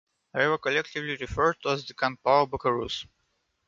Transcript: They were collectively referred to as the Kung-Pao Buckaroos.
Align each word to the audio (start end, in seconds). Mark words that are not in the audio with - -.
They 0.33 0.47
were 0.47 0.57
collectively 0.57 1.15
referred 1.15 1.61
to 1.61 1.69
as 1.69 1.85
the 1.85 1.93
Kung-Pao 1.93 2.47
Buckaroos. 2.47 3.05